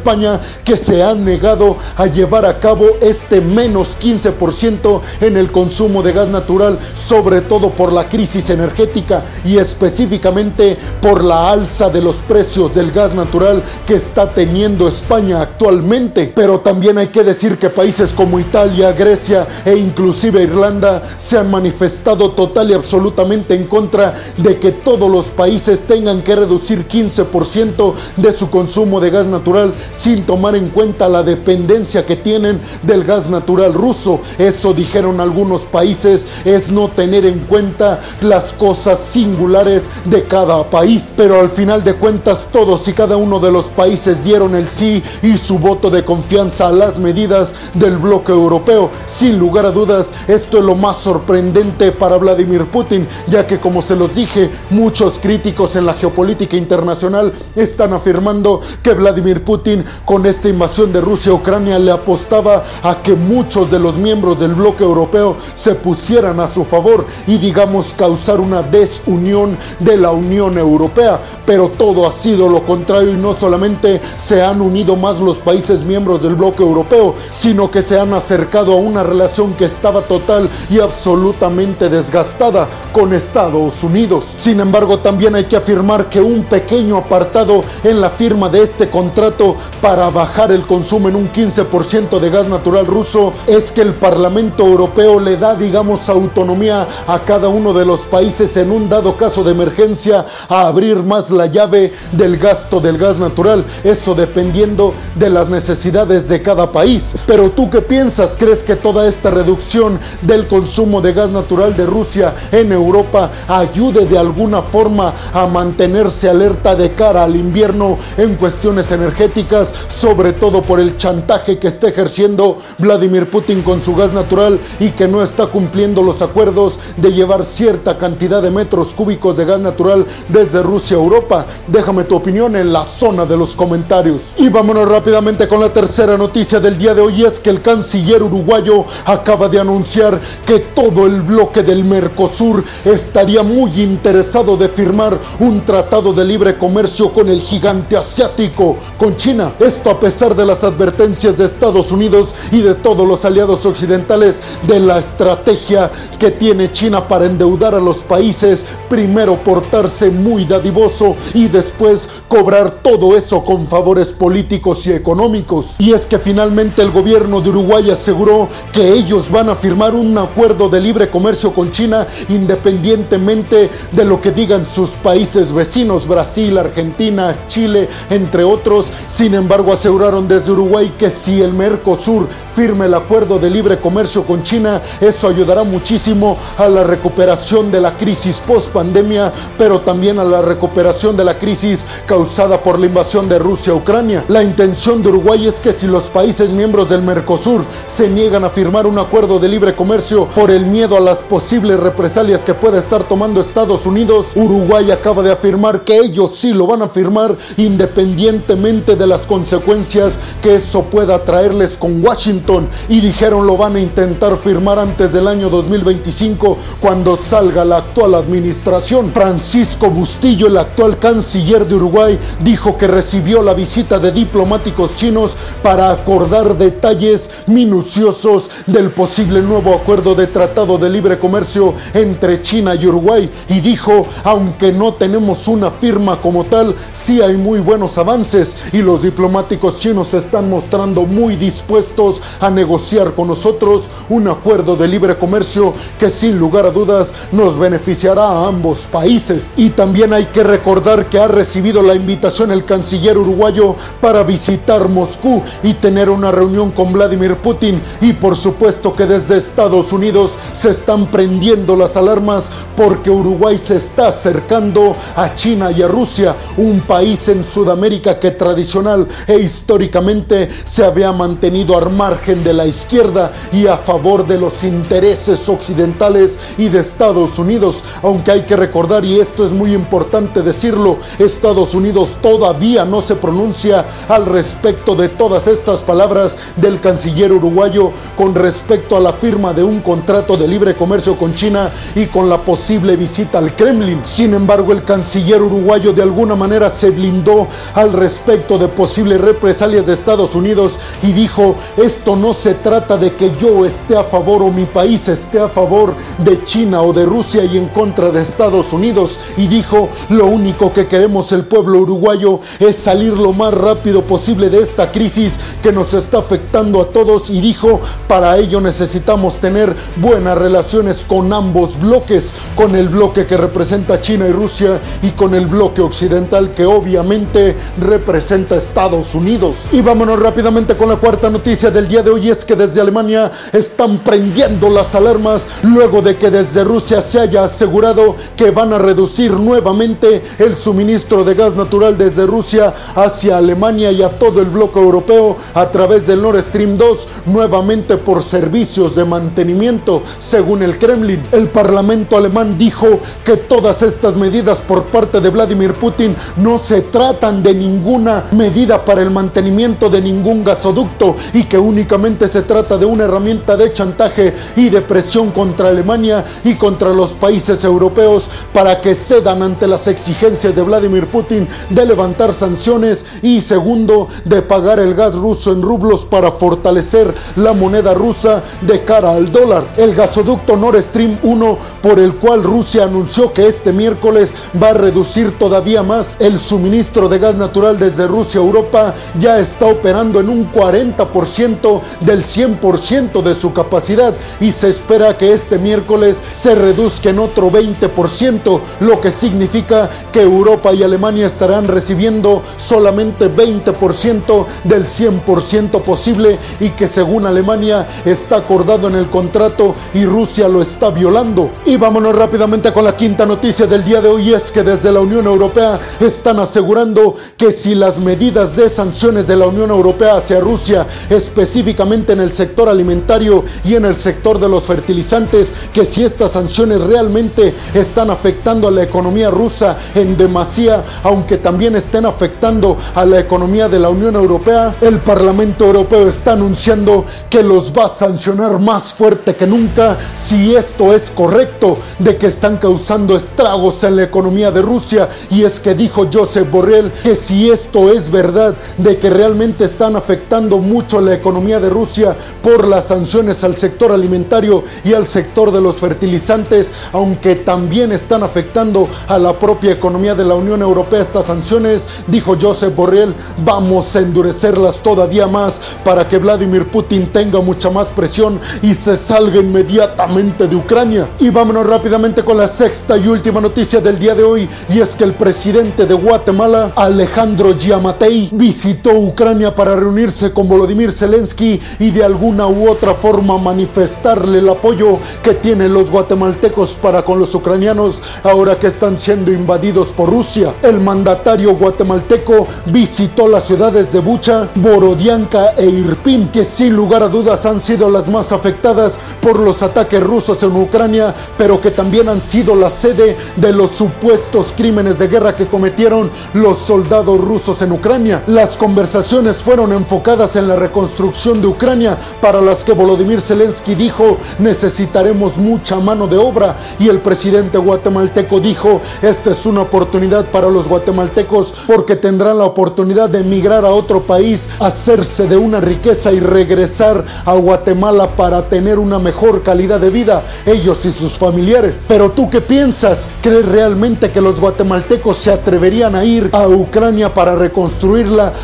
que 0.65 0.77
se 0.77 1.03
han 1.03 1.25
negado 1.25 1.77
a 1.97 2.07
llevar 2.07 2.45
a 2.45 2.59
cabo 2.59 2.87
este 3.01 3.41
menos 3.41 3.97
15% 4.01 5.01
en 5.21 5.37
el 5.37 5.53
consumo 5.53 6.03
de 6.03 6.13
gas 6.13 6.29
natural, 6.29 6.79
sobre 6.95 7.43
todo 7.43 7.71
por 7.71 7.93
la 7.93 8.09
crisis 8.09 8.51
energética 8.51 9.25
y 9.45 9.59
específicamente 9.59 10.77
por 11.01 11.23
la 11.23 11.53
alza 11.53 11.91
de 11.91 12.03
los 12.03 12.17
precios 12.17 12.75
del 12.75 12.91
gas 12.91 13.15
natural 13.15 13.63
que 13.87 13.95
está 13.95 14.35
teniendo 14.35 14.89
España 14.89 15.41
actualmente. 15.41 16.33
Pero 16.35 16.61
también 16.61 16.99
hay 16.99 17.09
que 17.09 17.23
decir 17.23 17.59
que 17.59 17.71
países 17.71 18.13
como 18.13 18.41
Italia, 18.41 18.93
Grecia 18.93 19.47
e 19.65 19.77
inclusive 19.77 20.43
Irlanda 20.43 21.03
se 21.17 21.39
han 21.39 21.51
manifestado 21.51 22.33
total 22.33 22.71
y 22.71 22.75
absolutamente 22.75 23.55
en 23.55 23.65
contra 23.65 24.15
de 24.37 24.59
que 24.59 24.73
todos 24.73 25.11
los 25.11 25.27
países 25.27 25.81
tengan 25.87 26.23
que 26.23 26.37
reducir 26.37 26.89
15% 26.89 27.95
de 28.17 28.33
su 28.33 28.51
consumo 28.51 29.01
de 29.01 29.11
gas 29.11 29.27
natural 29.27 29.73
sin 29.93 30.25
tomar 30.25 30.57
en 30.57 30.69
cuenta 30.69 31.09
la 31.09 31.23
dependencia 31.23 32.07
que 32.07 32.17
tienen 32.17 32.61
del 32.83 33.05
gas 33.05 33.29
natural 33.29 33.75
ruso. 33.75 34.21
Eso 34.39 34.73
dijeron 34.73 35.21
algunos 35.21 35.63
países 35.63 36.27
es 36.45 36.71
no 36.71 36.89
tener 36.89 37.27
en 37.27 37.41
cuenta 37.41 38.01
las 38.21 38.53
cosas 38.53 38.99
singulares 38.99 39.89
de 40.05 40.25
cada 40.25 40.69
país. 40.69 41.15
Pero 41.17 41.41
al 41.41 41.51
final 41.51 41.85
de 41.85 41.95
cuentas 41.95 42.49
todos 42.51 42.87
y 42.89 42.93
cada 42.93 43.17
uno 43.17 43.41
de 43.41 43.51
los 43.51 43.67
países 43.67 44.25
dieron 44.25 44.55
el 44.55 44.69
sí 44.69 45.03
y 45.23 45.37
su 45.37 45.59
voto 45.59 45.91
de 45.91 46.05
confianza 46.05 46.69
a 46.69 46.73
las 46.73 46.99
medidas 46.99 47.55
del 47.75 47.99
bloque 47.99 48.33
europeo. 48.33 48.91
Sin 49.07 49.39
lugar 49.39 49.67
a 49.67 49.71
dudas, 49.71 50.13
esto 50.29 50.59
es 50.59 50.65
lo 50.65 50.75
más 50.75 50.99
sorprendente 50.99 51.93
para 51.93 52.17
Vladimir 52.17 52.67
Putin, 52.67 53.07
ya 53.27 53.47
que 53.47 53.61
como 53.61 53.83
se 53.83 53.97
los 53.97 54.15
dije, 54.15 54.51
muchos 54.71 55.19
críticos 55.19 55.77
en 55.77 55.87
la 55.87 55.95
geopolítica 55.95 56.57
internacional 56.57 57.33
están 57.55 57.93
afirmando 57.93 58.61
que 58.83 58.95
Vladimir 58.95 59.45
Putin 59.45 59.80
con 60.05 60.27
esta 60.27 60.49
invasión 60.49 60.93
de 60.93 61.01
Rusia 61.01 61.33
a 61.33 61.35
Ucrania 61.35 61.79
le 61.79 61.91
apostaba 61.91 62.63
a 62.83 63.03
que 63.03 63.15
muchos 63.15 63.71
de 63.71 63.79
los 63.79 63.97
miembros 63.97 64.39
del 64.39 64.55
bloque 64.55 64.85
europeo 64.85 65.37
se 65.55 65.75
pusieran 65.75 66.41
a 66.41 66.49
su 66.49 66.65
favor 66.65 67.07
y 67.27 67.39
digamos 67.39 67.95
causar 67.95 68.41
una 68.41 68.63
desunión 68.63 69.59
de 69.79 69.97
la 69.97 70.11
Unión 70.11 70.59
Europea. 70.59 71.21
Pero 71.47 71.69
todo 71.71 72.07
ha 72.07 72.13
sido 72.13 72.49
lo 72.49 72.63
contrario 72.63 73.13
y 73.13 73.17
no 73.17 73.33
solamente 73.33 74.01
se 74.19 74.43
han 74.43 74.61
unido 74.61 74.97
más 74.97 75.21
los 75.21 75.39
países 75.39 75.85
miembros 75.85 76.23
del 76.23 76.35
bloque 76.35 76.63
europeo, 76.63 77.15
sino 77.31 77.71
que 77.71 77.83
se 77.83 77.99
han 77.99 78.15
acercado 78.15 78.73
a 78.73 78.77
una 78.77 79.03
relación 79.03 79.55
que 79.55 79.65
estaba 79.67 80.03
total 80.03 80.49
y 80.69 80.81
absolutamente 80.81 81.89
desgastada 81.89 82.69
con 82.93 83.13
Estados 83.13 83.83
Unidos. 83.83 84.25
Sin 84.25 84.61
embargo, 84.61 84.99
también 84.99 85.35
hay 85.35 85.45
que 85.45 85.57
afirmar 85.57 86.09
que 86.09 86.21
un 86.21 86.45
pequeño 86.45 86.97
apartado 86.97 87.63
en 87.85 88.01
la 88.01 88.11
firma 88.11 88.49
de 88.49 88.63
este 88.63 88.89
contrato 88.89 89.57
para 89.81 90.11
bajar 90.11 90.53
el 90.53 90.67
consumo 90.67 91.09
en 91.09 91.17
un 91.17 91.33
15% 91.33 92.19
de 92.19 92.31
gas 92.31 92.47
natural 92.47 92.87
ruso 92.87 93.33
es 93.47 93.73
que 93.73 93.81
el 93.83 93.95
Parlamento 93.95 94.67
Europeo 94.67 95.19
le 95.19 95.37
da, 95.37 95.55
digamos, 95.55 96.09
autonomía 96.09 96.87
a 97.07 97.21
cada 97.21 97.49
uno 97.49 97.73
de 97.73 97.85
los 97.85 98.01
países 98.07 98.57
en 98.57 98.71
un 98.71 98.89
dado 98.89 99.17
caso 99.17 99.43
de 99.43 99.53
emergencia 99.53 100.27
a 100.49 100.67
abrir 100.67 101.03
más 101.03 101.31
la 101.31 101.47
llave 101.47 101.93
del 102.13 102.37
gasto 102.37 102.81
del 102.81 102.99
gas 102.99 103.19
natural. 103.19 103.65
Eso 103.85 104.15
dependiendo 104.15 104.95
de 105.15 105.31
las 105.31 105.49
necesidades 105.49 106.29
de 106.29 106.43
cada 106.43 106.73
país. 106.73 107.17
Pero 107.27 107.51
tú 107.51 107.71
qué 107.71 107.81
piensas? 107.81 108.37
¿Crees 108.39 108.65
que 108.65 108.77
toda 108.77 109.07
esta 109.07 109.31
reducción 109.31 109.99
del 110.23 110.47
consumo 110.47 111.01
de 111.01 111.13
gas 111.13 111.31
natural 111.31 111.75
de 111.75 111.87
Rusia 111.87 112.35
en 112.53 112.73
Europa 112.73 113.31
ayude 113.49 114.07
de 114.07 114.19
alguna 114.19 114.63
forma 114.63 115.15
a 115.33 115.47
mantenerse 115.47 116.29
alerta 116.29 116.75
de 116.75 116.95
cara 116.95 117.25
al 117.25 117.37
invierno 117.37 117.99
en 118.17 118.35
cuestiones 118.37 118.91
energéticas, 118.91 119.60
sobre 119.69 120.33
todo 120.33 120.63
por 120.63 120.81
el 120.81 120.97
chantaje 120.97 121.59
que 121.59 121.69
está 121.69 121.89
ejerciendo 121.89 122.59
Vladimir 122.79 123.27
Putin 123.27 123.63
con 123.63 123.81
su 123.83 123.95
gas 123.95 124.13
natural 124.13 124.59
y 124.79 124.91
que 124.91 125.09
no 125.09 125.23
está 125.23 125.47
cumpliendo 125.47 126.03
los 126.03 126.23
acuerdos 126.23 126.79
de 126.97 127.13
llevar 127.13 127.45
cierta 127.45 127.99
cantidad 127.99 128.43
de 128.43 128.51
metros 128.51 128.95
cúbicos 128.95 129.37
de 129.37 129.45
gas 129.45 129.61
natural 129.61 130.07
desde 130.29 130.63
Rusia 130.63 130.97
a 130.97 131.01
Europa? 131.01 131.47
Déjame 131.67 132.05
tu 132.05 132.17
opinión 132.17 132.57
en 132.57 132.73
la 132.73 132.85
zona 132.85 133.27
de 133.27 133.37
los 133.37 133.55
comentarios. 133.55 134.33
Y 134.37 134.49
vámonos 134.49 134.89
rápidamente 134.89 135.49
con 135.49 135.61
la 135.61 135.73
tercera 135.73 136.17
noticia 136.17 136.61
del 136.61 136.79
día 136.79 136.95
de 136.95 137.03
hoy 137.03 137.25
es 137.25 137.41
que 137.41 137.51
el 137.51 137.63
canciller 137.63 138.23
uruguayo 138.23 138.85
acaba 139.05 139.49
de 139.49 139.61
anunciar 139.61 140.21
que 140.47 140.61
todo 140.61 141.07
el 141.07 141.23
bloque 141.23 141.63
del 141.63 141.85
Mercosur 141.85 142.65
estaría 142.85 143.43
muy 143.43 143.83
interesado 143.83 144.57
de 144.57 144.69
firmar 144.69 145.19
un 145.41 145.65
tratado 145.65 146.13
de 146.13 146.25
libre 146.25 146.57
comercio 146.57 147.13
con 147.13 147.29
el 147.29 147.41
gigante 147.41 147.97
asiático, 147.97 148.77
con 148.99 149.17
China. 149.17 149.40
Esto 149.59 149.91
a 149.91 149.99
pesar 149.99 150.35
de 150.37 150.45
las 150.45 150.65
advertencias 150.65 151.39
de 151.39 151.47
Estados 151.47 151.93
Unidos 151.93 152.35
y 152.53 152.61
de 152.61 152.75
todos 152.75 153.07
los 153.09 153.25
aliados 153.25 153.65
occidentales 153.65 154.43
de 154.67 154.81
la 154.81 154.99
estrategia 154.99 155.91
que 156.19 156.31
tiene 156.31 156.73
China 156.73 157.09
para 157.09 157.25
endeudar 157.25 157.75
a 157.75 157.81
los 157.81 157.99
países, 157.99 158.65
primero 158.89 159.43
portarse 159.43 160.11
muy 160.11 160.45
dadivoso 160.45 161.17
y 161.33 161.49
después 161.49 162.09
cobrar 162.29 162.83
todo 162.83 163.17
eso 163.17 163.43
con 163.43 163.67
favores 163.67 164.09
políticos 164.09 164.87
y 164.87 164.93
económicos. 164.93 165.77
Y 165.79 165.93
es 165.93 166.05
que 166.05 166.19
finalmente 166.19 166.83
el 166.83 166.91
gobierno 166.91 167.41
de 167.41 167.51
Uruguay 167.51 167.91
aseguró 167.91 168.49
que 168.73 168.93
ellos 168.93 169.31
van 169.31 169.49
a 169.49 169.57
firmar 169.57 169.95
un 169.95 170.17
acuerdo 170.19 170.69
de 170.69 170.81
libre 170.81 171.09
comercio 171.09 171.55
con 171.55 171.71
China 171.71 172.07
independientemente 172.29 173.71
de 173.93 174.05
lo 174.05 174.21
que 174.21 174.33
digan 174.33 174.67
sus 174.67 174.91
países 174.91 175.53
vecinos, 175.53 176.07
Brasil, 176.07 176.59
Argentina, 176.59 177.47
Chile, 177.49 177.89
entre 178.11 178.45
otros. 178.45 178.87
Sin 179.07 179.30
embargo, 179.35 179.73
aseguraron 179.73 180.29
desde 180.29 180.53
Uruguay 180.53 180.95
que 180.99 181.11
si 181.11 181.43
el 181.43 181.53
Mercosur 181.53 182.29
firme 182.55 182.87
el 182.87 182.95
acuerdo 182.95 183.39
de 183.39 183.51
libre 183.51 183.79
comercio 183.79 184.25
con 184.25 184.43
China, 184.43 184.81
eso 185.01 185.29
ayudará 185.29 185.65
muchísimo 185.65 186.37
a 186.57 186.69
la 186.69 186.85
recuperación 186.85 187.71
de 187.71 187.81
la 187.81 187.97
crisis 187.97 188.43
post 188.47 188.69
pandemia, 188.69 189.33
pero 189.59 189.81
también 189.81 190.19
a 190.19 190.25
la 190.25 190.43
recuperación 190.43 191.17
de 191.17 191.25
la 191.25 191.39
crisis 191.39 191.85
causada 192.07 192.63
por 192.63 192.79
la 192.79 192.87
invasión 192.87 193.29
de 193.29 193.39
Rusia 193.39 193.73
a 193.73 193.77
Ucrania. 193.77 194.25
La 194.29 194.43
intención 194.43 195.03
de 195.03 195.09
Uruguay 195.09 195.47
es 195.47 195.61
que 195.61 195.73
si 195.73 195.87
los 195.87 196.05
países 196.05 196.51
miembros 196.51 196.89
del 196.89 197.03
Mercosur 197.03 197.65
se 197.87 198.09
niegan 198.09 198.45
a 198.45 198.51
firmar 198.51 198.87
un 198.87 198.99
acuerdo 198.99 199.39
de 199.39 199.49
libre 199.49 199.75
comercio 199.75 200.27
por 200.35 200.51
el 200.51 200.67
miedo 200.67 200.97
a 200.97 201.01
las 201.01 201.19
posibles 201.19 201.81
represalias 201.81 202.45
que 202.45 202.55
pueda 202.55 202.79
estar 202.79 203.05
tomando 203.05 203.41
Estados 203.41 203.87
Unidos, 203.87 204.29
Uruguay 204.35 204.91
acaba 204.91 205.23
de 205.23 205.33
afirmar 205.33 205.85
que 205.85 205.99
ellos 205.99 206.35
sí 206.35 206.53
lo 206.53 206.67
van 206.67 206.83
a 206.83 206.89
firmar 206.89 207.37
independientemente 207.57 208.97
de 208.97 209.07
las 209.07 209.20
consecuencias 209.27 210.19
que 210.41 210.57
eso 210.57 210.85
pueda 210.85 211.25
traerles 211.25 211.77
con 211.77 212.05
Washington 212.05 212.69
y 212.89 213.01
dijeron 213.01 213.47
lo 213.47 213.57
van 213.57 213.77
a 213.77 213.81
intentar 213.81 214.37
firmar 214.37 214.79
antes 214.79 215.13
del 215.13 215.29
año 215.29 215.49
2025 215.49 216.57
cuando 216.81 217.17
salga 217.17 217.65
la 217.65 217.79
actual 217.79 218.15
administración. 218.15 219.13
Francisco 219.13 219.91
Bustillo, 219.91 220.47
el 220.47 220.57
actual 220.57 220.99
canciller 220.99 221.67
de 221.67 221.75
Uruguay, 221.75 222.19
dijo 222.41 222.77
que 222.77 222.87
recibió 222.87 223.43
la 223.43 223.55
visita 223.55 223.99
de 223.99 224.13
diplomáticos 224.13 224.97
chinos 224.97 225.37
para 225.63 225.91
acordar 225.91 226.57
detalles 226.57 227.31
minuciosos 227.47 228.51
del 228.67 228.91
posible 228.91 229.41
nuevo 229.41 229.75
acuerdo 229.75 230.15
de 230.15 230.27
tratado 230.27 230.79
de 230.79 230.91
libre 230.91 231.19
comercio 231.19 231.75
entre 231.95 232.43
China 232.43 232.75
y 232.75 232.87
Uruguay 232.87 233.31
y 233.49 233.61
dijo, 233.61 234.07
aunque 234.25 234.73
no 234.73 234.95
tenemos 234.95 235.49
una 235.49 235.71
firma 235.71 236.21
como 236.21 236.45
tal, 236.45 236.75
sí 236.95 237.21
hay 237.23 237.37
muy 237.37 237.61
buenos 237.61 237.99
avances 237.99 238.57
y 238.73 238.79
los 238.83 239.03
diplomáticos 239.11 239.81
chinos 239.81 240.07
se 240.07 240.19
están 240.19 240.49
mostrando 240.49 241.05
muy 241.05 241.35
dispuestos 241.35 242.23
a 242.39 242.49
negociar 242.49 243.13
con 243.13 243.27
nosotros 243.27 243.91
un 244.09 244.29
acuerdo 244.29 244.77
de 244.77 244.87
libre 244.87 245.19
comercio 245.19 245.75
que 245.99 246.11
sin 246.11 246.39
lugar 246.39 246.65
a 246.65 246.71
dudas 246.71 247.13
nos 247.33 247.59
beneficiará 247.59 248.23
a 248.25 248.47
ambos 248.47 248.87
países. 248.87 249.55
Y 249.57 249.71
también 249.71 250.13
hay 250.13 250.27
que 250.27 250.45
recordar 250.45 251.09
que 251.09 251.19
ha 251.19 251.27
recibido 251.27 251.83
la 251.83 251.97
invitación 251.97 252.53
el 252.53 252.65
canciller 252.65 253.19
uruguayo 253.19 253.75
para 254.01 254.23
visitar 254.23 254.89
Moscú 254.89 255.43
y 255.65 255.75
tener 255.75 256.09
una 256.09 256.31
reunión 256.31 256.71
con 256.71 256.93
Vladimir 256.93 257.37
Putin 257.39 257.83
y 258.01 258.13
por 258.13 258.37
supuesto 258.37 258.93
que 258.93 259.07
desde 259.07 259.39
Estados 259.39 259.93
Unidos 259.93 260.39
se 260.53 260.71
están 260.71 261.11
prendiendo 261.11 261.75
las 261.75 261.97
alarmas 261.97 262.49
porque 262.77 263.11
Uruguay 263.11 263.59
se 263.59 263.75
está 263.75 264.07
acercando 264.07 264.95
a 265.17 265.35
China 265.35 265.73
y 265.73 265.83
a 265.83 265.89
Rusia, 265.89 266.37
un 266.57 266.81
país 266.83 267.29
en 267.29 267.43
Sudamérica 267.43 268.21
que 268.21 268.31
tradicional 268.31 269.00
e 269.27 269.39
históricamente 269.39 270.49
se 270.65 270.85
había 270.85 271.13
mantenido 271.13 271.77
al 271.77 271.91
margen 271.91 272.43
de 272.45 272.53
la 272.53 272.67
izquierda 272.67 273.33
y 273.53 273.67
a 273.67 273.77
favor 273.77 274.27
de 274.27 274.39
los 274.39 274.65
intereses 274.65 275.49
occidentales 275.49 276.39
y 276.59 276.69
de 276.69 276.81
Estados 276.81 277.39
Unidos, 277.39 277.85
aunque 278.03 278.31
hay 278.31 278.43
que 278.43 278.57
recordar, 278.57 279.05
y 279.05 279.21
esto 279.21 279.45
es 279.45 279.53
muy 279.53 279.75
importante 279.75 280.43
decirlo, 280.43 280.99
Estados 281.19 281.75
Unidos 281.75 282.19
todavía 282.23 282.85
no 282.85 283.01
se 283.01 283.17
pronuncia 283.17 283.85
al 284.09 284.27
respecto 284.27 284.95
de 284.95 285.09
todas 285.09 285.47
estas 285.47 285.83
palabras 285.83 286.37
del 286.57 286.81
canciller 286.81 287.33
uruguayo 287.33 287.93
con 288.17 288.35
respecto 288.35 288.97
a 288.97 289.01
la 289.01 289.13
firma 289.13 289.53
de 289.53 289.63
un 289.63 289.81
contrato 289.81 290.37
de 290.37 290.49
libre 290.49 290.75
comercio 290.75 291.17
con 291.17 291.35
China 291.35 291.71
y 291.95 292.07
con 292.07 292.29
la 292.29 292.39
posible 292.39 292.97
visita 292.97 293.39
al 293.39 293.55
Kremlin. 293.55 294.01
Sin 294.05 294.35
embargo, 294.35 294.73
el 294.73 294.85
canciller 294.85 295.43
uruguayo 295.43 295.93
de 295.93 296.03
alguna 296.03 296.35
manera 296.35 296.69
se 296.69 296.91
blindó 296.91 297.49
al 297.75 297.93
respecto 297.93 298.59
de 298.59 298.69
represalias 298.97 299.87
de 299.87 299.93
Estados 299.93 300.35
Unidos 300.35 300.79
y 301.03 301.13
dijo, 301.13 301.55
esto 301.77 302.17
no 302.17 302.33
se 302.33 302.55
trata 302.55 302.97
de 302.97 303.15
que 303.15 303.33
yo 303.41 303.65
esté 303.65 303.97
a 303.97 304.05
favor 304.05 304.43
o 304.43 304.51
mi 304.51 304.65
país 304.65 305.09
esté 305.09 305.41
a 305.41 305.49
favor 305.49 305.95
de 306.19 306.43
China 306.45 306.83
o 306.83 306.93
de 306.93 307.07
Rusia 307.07 307.45
y 307.45 307.57
en 307.57 307.69
contra 307.69 308.11
de 308.11 308.21
Estados 308.21 308.73
Unidos. 308.73 309.19
Y 309.37 309.47
dijo, 309.47 309.89
lo 310.09 310.27
único 310.27 310.73
que 310.73 310.87
queremos 310.87 311.33
el 311.33 311.45
pueblo 311.45 311.81
uruguayo 311.81 312.41
es 312.59 312.77
salir 312.77 313.13
lo 313.13 313.33
más 313.33 313.55
rápido 313.55 314.03
posible 314.03 314.51
de 314.51 314.59
esta 314.59 314.91
crisis 314.91 315.39
que 315.63 315.73
nos 315.73 315.95
está 315.95 316.19
afectando 316.19 316.81
a 316.81 316.89
todos. 316.89 317.31
Y 317.31 317.41
dijo, 317.41 317.81
para 318.09 318.37
ello 318.37 318.61
necesitamos 318.61 319.37
tener 319.37 319.75
buenas 319.97 320.37
relaciones 320.37 321.05
con 321.05 321.33
ambos 321.33 321.79
bloques, 321.79 322.35
con 322.57 322.75
el 322.75 322.89
bloque 322.89 323.27
que 323.27 323.37
representa 323.37 324.01
China 324.01 324.27
y 324.27 324.33
Rusia 324.33 324.81
y 325.03 325.11
con 325.11 325.35
el 325.35 325.47
bloque 325.47 325.81
occidental 325.81 326.55
que 326.55 326.65
obviamente 326.65 327.57
representa 327.79 328.57
Estados 328.57 328.80
Unidos. 328.81 329.69
Y 329.73 329.83
vámonos 329.83 330.19
rápidamente 330.19 330.75
con 330.75 330.89
la 330.89 330.97
cuarta 330.97 331.29
noticia 331.29 331.71
del 331.71 331.87
día 331.87 332.03
de 332.03 332.11
hoy 332.11 332.31
es 332.31 332.47
que 332.47 332.57
desde 332.57 332.81
Alemania 332.81 333.31
están 333.53 333.99
prendiendo 333.99 334.71
las 334.71 334.95
alarmas 334.95 335.47
luego 335.63 336.01
de 336.01 336.17
que 336.17 336.31
desde 336.31 336.65
Rusia 336.65 337.03
se 337.03 337.21
haya 337.21 337.45
asegurado 337.45 338.17
que 338.37 338.51
van 338.51 338.73
a 338.73 338.79
reducir 338.79 339.33
nuevamente 339.33 340.23
el 340.39 340.57
suministro 340.57 341.25
de 341.25 341.35
gas 341.35 341.55
natural 341.57 341.99
desde 341.99 342.25
Rusia 342.25 342.73
hacia 342.95 343.37
Alemania 343.37 343.93
y 343.93 344.03
a 344.03 344.19
todo 344.19 344.41
el 344.41 344.49
bloque 344.49 344.81
europeo 344.81 345.37
a 345.53 345.71
través 345.71 346.07
del 346.07 346.23
Nord 346.23 346.41
Stream 346.41 346.79
2 346.79 347.09
nuevamente 347.27 347.99
por 347.99 348.23
servicios 348.23 348.95
de 348.95 349.05
mantenimiento 349.05 350.03
según 350.19 350.63
el 350.63 350.79
Kremlin. 350.79 351.23
El 351.33 351.49
Parlamento 351.49 352.17
alemán 352.17 352.57
dijo 352.57 352.87
que 353.27 353.37
todas 353.37 353.83
estas 353.83 354.17
medidas 354.17 354.63
por 354.63 354.85
parte 354.85 355.21
de 355.21 355.29
Vladimir 355.29 355.75
Putin 355.75 356.17
no 356.39 356.57
se 356.57 356.81
tratan 356.81 357.43
de 357.43 357.53
ninguna 357.53 358.25
medida 358.33 358.70
para 358.79 359.03
el 359.03 359.11
mantenimiento 359.11 359.91
de 359.91 360.01
ningún 360.01 360.45
gasoducto 360.45 361.17
y 361.33 361.45
que 361.45 361.59
únicamente 361.59 362.29
se 362.29 362.43
trata 362.43 362.79
de 362.79 362.87
una 362.87 363.05
herramienta 363.05 363.57
de 363.57 363.73
chantaje 363.73 364.35
y 364.57 364.69
de 364.69 364.81
presión 364.81 365.31
contra 365.33 365.69
Alemania 365.69 366.25
y 366.45 366.55
contra 366.55 366.91
los 366.91 367.13
países 367.13 367.65
europeos 367.65 368.29
para 368.55 368.81
que 368.81 368.95
cedan 368.95 369.43
ante 369.43 369.67
las 369.67 369.89
exigencias 369.89 370.55
de 370.55 370.63
Vladimir 370.63 371.09
Putin 371.09 371.49
de 371.69 371.85
levantar 371.85 372.33
sanciones 372.33 373.05
y 373.23 373.43
segundo 373.43 374.09
de 374.25 374.43
pagar 374.43 374.79
el 374.79 374.95
gas 374.95 375.15
ruso 375.15 375.53
en 375.53 375.63
rublos 375.63 376.05
para 376.05 376.31
fortalecer 376.31 377.13
la 377.37 377.53
moneda 377.53 377.93
rusa 377.95 378.43
de 378.61 378.85
cara 378.85 379.13
al 379.13 379.33
dólar. 379.33 379.65
El 379.77 379.95
gasoducto 379.95 380.57
Nord 380.57 380.81
Stream 380.83 381.19
1 381.23 381.59
por 381.83 381.99
el 381.99 382.15
cual 382.17 382.43
Rusia 382.43 382.85
anunció 382.85 383.33
que 383.33 383.47
este 383.47 383.73
miércoles 383.73 384.35
va 384.61 384.69
a 384.71 384.75
reducir 384.75 385.39
todavía 385.39 385.83
más 385.83 386.17
el 386.21 386.39
suministro 386.39 387.09
de 387.09 387.19
gas 387.19 387.35
natural 387.35 387.79
desde 387.79 388.07
Rusia 388.07 388.41
a 388.41 388.45
Europa 388.51 388.95
ya 389.19 389.39
está 389.39 389.67
operando 389.67 390.19
en 390.19 390.29
un 390.29 390.51
40% 390.51 391.81
del 392.01 392.25
100% 392.25 393.23
de 393.23 393.35
su 393.37 393.53
capacidad 393.53 394.13
y 394.41 394.51
se 394.51 394.69
espera 394.69 395.17
que 395.17 395.33
este 395.33 395.59
miércoles 395.59 396.21
se 396.33 396.55
reduzca 396.57 397.11
en 397.11 397.21
otro 397.21 397.51
20%, 397.51 398.61
lo 398.81 399.01
que 399.01 399.13
significa 399.13 399.89
que 400.13 400.23
Europa 400.23 400.73
y 400.73 400.83
Alemania 400.83 401.27
estarán 401.27 401.69
recibiendo 401.69 402.43
solamente 402.57 403.31
20% 403.31 404.47
del 404.65 404.85
100% 404.85 405.83
posible 405.83 406.39
y 406.59 406.71
que 406.71 406.89
según 406.89 407.27
Alemania 407.27 407.87
está 408.05 408.37
acordado 408.37 408.89
en 408.89 408.97
el 408.97 409.09
contrato 409.09 409.75
y 409.95 410.05
Rusia 410.05 410.49
lo 410.49 410.61
está 410.61 410.91
violando. 410.91 411.51
Y 411.67 411.77
vámonos 411.77 412.17
rápidamente 412.17 412.73
con 412.73 412.85
la 412.85 412.97
quinta 412.97 413.27
noticia 413.27 413.67
del 413.67 413.85
día 413.85 414.01
de 414.01 414.09
hoy 414.09 414.35
es 414.35 414.51
que 414.51 414.65
desde 414.65 414.91
la 414.91 415.01
Unión 415.01 415.27
Europea 415.27 415.79
están 416.01 416.41
asegurando 416.41 417.15
que 417.37 417.53
si 417.53 417.75
las 417.75 418.01
medidas 418.01 418.40
de 418.49 418.69
sanciones 418.69 419.27
de 419.27 419.37
la 419.37 419.47
Unión 419.47 419.71
Europea 419.71 420.17
hacia 420.17 420.41
Rusia, 420.41 420.87
específicamente 421.11 422.15
en 422.15 422.21
el 422.21 422.33
sector 422.33 422.69
alimentario 422.69 423.45
y 423.65 423.75
en 423.75 423.85
el 423.85 423.97
sector 423.97 424.41
de 424.41 424.49
los 424.49 424.63
fertilizantes, 424.63 425.53
que 425.73 425.85
si 425.85 426.05
estas 426.05 426.33
sanciones 426.33 426.81
realmente 426.81 427.55
están 427.75 428.11
afectando 428.11 428.69
a 428.69 428.71
la 428.71 428.83
economía 428.83 429.31
rusa 429.31 429.77
en 429.95 430.17
demasía, 430.17 430.83
aunque 431.03 431.37
también 431.37 431.77
estén 431.77 432.07
afectando 432.07 432.79
a 432.95 433.05
la 433.05 433.21
economía 433.21 433.69
de 433.69 433.79
la 433.79 433.91
Unión 433.91 434.15
Europea, 434.17 434.75
el 434.81 435.01
Parlamento 435.01 435.67
Europeo 435.67 436.09
está 436.09 436.33
anunciando 436.33 437.05
que 437.29 437.43
los 437.43 437.73
va 437.77 437.85
a 437.85 437.89
sancionar 437.89 438.59
más 438.59 438.95
fuerte 438.95 439.35
que 439.35 439.47
nunca 439.47 439.99
si 440.15 440.57
esto 440.57 440.95
es 440.95 441.11
correcto, 441.11 441.79
de 441.99 442.17
que 442.17 442.27
están 442.27 442.57
causando 442.57 443.17
estragos 443.17 443.85
en 443.85 443.97
la 443.97 444.05
economía 444.05 444.51
de 444.51 444.63
Rusia. 444.63 445.09
Y 445.31 445.45
es 445.45 445.61
que 445.61 445.75
dijo 445.75 446.09
Josep 446.13 446.51
Borrell 446.51 446.91
que 447.03 447.15
si 447.15 447.51
esto 447.51 447.91
es 447.91 448.11
verdad, 448.11 448.30
de 448.31 448.99
que 448.99 449.11
realmente 449.11 449.65
están 449.65 449.97
afectando 449.97 450.59
mucho 450.59 451.01
la 451.01 451.15
economía 451.15 451.61
de 451.61 451.71
Rusia 451.71 452.17
por 452.43 452.67
las 452.67 452.87
sanciones 452.87 453.43
al 453.45 453.57
sector 453.57 453.93
alimentario 453.93 454.65
y 454.85 454.95
al 454.95 455.07
sector 455.07 455.51
de 455.53 455.61
los 455.61 455.77
fertilizantes, 455.77 456.73
aunque 456.93 457.37
también 457.37 457.93
están 457.93 458.23
afectando 458.23 458.89
a 459.09 459.19
la 459.19 459.33
propia 459.39 459.73
economía 459.73 460.15
de 460.15 460.25
la 460.25 460.35
Unión 460.35 460.63
Europea 460.63 461.01
estas 461.01 461.27
sanciones, 461.27 461.89
dijo 462.07 462.37
Josep 462.41 462.75
Borrell, 462.75 463.15
vamos 463.45 463.95
a 463.97 464.01
endurecerlas 464.01 464.81
todavía 464.83 465.27
más 465.27 465.61
para 465.85 466.09
que 466.09 466.19
Vladimir 466.19 466.69
Putin 466.69 467.07
tenga 467.07 467.41
mucha 467.41 467.71
más 467.71 467.89
presión 467.89 468.41
y 468.63 468.75
se 468.75 468.97
salga 468.97 469.41
inmediatamente 469.41 470.47
de 470.47 470.57
Ucrania. 470.57 471.09
Y 471.19 471.31
vámonos 471.31 471.67
rápidamente 471.67 472.23
con 472.23 472.37
la 472.37 472.49
sexta 472.49 472.97
y 472.97 473.07
última 473.09 473.41
noticia 473.41 473.81
del 473.81 473.99
día 473.99 474.15
de 474.15 474.25
hoy, 474.25 474.49
y 474.69 474.81
es 474.81 474.95
que 474.95 475.05
el 475.05 475.15
presidente 475.15 475.87
de 475.87 475.95
Guatemala, 475.95 476.73
Alejandro 476.77 477.57
Giamatei, 477.57 478.20
visitó 478.33 478.93
Ucrania 478.93 479.55
para 479.55 479.77
reunirse 479.77 480.33
con 480.33 480.49
Volodymyr 480.49 480.93
Zelensky 480.93 481.61
y 481.79 481.91
de 481.91 482.05
alguna 482.05 482.47
u 482.47 482.69
otra 482.69 482.95
forma 482.95 483.39
manifestarle 483.39 484.39
el 484.41 484.49
apoyo 484.49 484.99
que 485.23 485.35
tienen 485.35 485.73
los 485.73 485.91
guatemaltecos 485.91 486.73
para 486.77 487.03
con 487.03 487.19
los 487.19 487.35
ucranianos 487.35 488.03
ahora 488.23 488.59
que 488.59 488.67
están 488.67 488.99
siendo 488.99 489.33
invadidos 489.33 489.93
por 489.93 490.11
Rusia. 490.11 490.55
El 490.63 490.81
mandatario 490.81 491.55
guatemalteco 491.55 492.47
visitó 492.67 493.29
las 493.29 493.45
ciudades 493.45 493.93
de 493.93 494.01
Bucha, 494.01 494.49
Borodianka 494.55 495.55
e 495.57 495.67
Irpin, 495.67 496.29
que 496.29 496.45
sin 496.45 496.75
lugar 496.75 497.03
a 497.03 497.09
dudas 497.09 497.47
han 497.47 497.61
sido 497.61 497.89
las 497.89 498.09
más 498.09 498.33
afectadas 498.33 498.99
por 499.21 499.39
los 499.39 499.63
ataques 499.63 500.03
rusos 500.03 500.43
en 500.43 500.57
Ucrania, 500.57 501.15
pero 501.39 501.61
que 501.61 501.71
también 501.71 502.09
han 502.09 502.21
sido 502.21 502.55
la 502.55 502.71
sede 502.71 503.17
de 503.37 503.53
los 503.53 503.71
supuestos 503.73 504.53
crímenes 504.57 504.99
de 504.99 505.09
guerra 505.09 505.37
que 505.37 505.47
cometieron 505.47 506.11
los 506.35 506.59
soldados 506.59 507.21
rusos 507.21 507.61
en 507.63 507.73
Ucrania. 507.73 508.10
Las 508.27 508.57
conversaciones 508.57 509.37
fueron 509.37 509.73
enfocadas 509.73 510.37
en 510.37 510.49
la 510.49 510.57
reconstrucción 510.57 511.41
de 511.41 511.49
Ucrania, 511.49 511.99
para 512.21 512.41
las 512.41 512.65
que 512.65 512.73
Volodymyr 512.73 513.21
Zelensky 513.21 513.75
dijo 513.75 514.19
necesitaremos 514.39 515.39
mucha 515.39 515.79
mano 515.81 516.07
de 516.07 516.17
obra 516.17 516.57
y 516.79 516.89
el 516.89 517.01
presidente 517.01 517.59
guatemalteco 517.59 518.41
dijo 518.41 518.81
esta 519.03 519.31
es 519.31 519.47
una 519.47 519.63
oportunidad 519.63 520.27
para 520.27 520.49
los 520.49 520.69
guatemaltecos 520.69 521.55
porque 521.67 521.97
tendrán 521.97 522.39
la 522.39 522.45
oportunidad 522.45 523.09
de 523.11 523.21
emigrar 523.21 523.65
a 523.65 523.71
otro 523.71 524.03
país, 524.03 524.49
hacerse 524.59 525.27
de 525.27 525.37
una 525.37 525.61
riqueza 525.61 526.13
y 526.13 526.21
regresar 526.21 527.05
a 527.25 527.35
Guatemala 527.35 528.17
para 528.17 528.49
tener 528.49 528.79
una 528.79 528.99
mejor 528.99 529.43
calidad 529.43 529.81
de 529.81 529.91
vida, 529.91 530.25
ellos 530.47 530.85
y 530.85 530.91
sus 530.91 531.13
familiares. 531.13 531.85
Pero 531.89 532.11
tú 532.11 532.29
qué 532.31 532.41
piensas? 532.41 533.07
¿Crees 533.23 533.47
realmente 533.47 534.11
que 534.11 534.21
los 534.21 534.41
guatemaltecos 534.41 535.17
se 535.17 535.33
atreverían 535.33 535.95
a 535.95 536.05
ir 536.05 536.31
a 536.33 536.49
Ucrania 536.49 537.13
para 537.15 537.35